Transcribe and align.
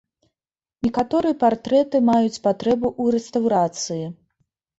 Некаторыя 0.85 1.35
партрэты 1.43 2.01
маюць 2.07 2.41
патрэбу 2.49 2.87
ў 3.01 3.19
рэстаўрацыі. 3.19 4.03